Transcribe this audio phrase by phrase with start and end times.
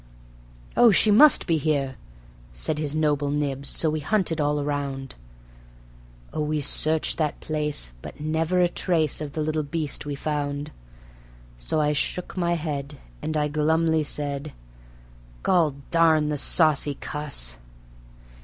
[0.93, 1.95] "She must be here,"
[2.53, 5.13] said his Noble Nibbs, so we hunted all around;
[6.33, 10.71] Oh, we searched that place, but never a trace of the little beast we found.
[11.59, 14.53] So I shook my head, and I glumly said:
[15.43, 17.59] "Gol darn the saucy cuss!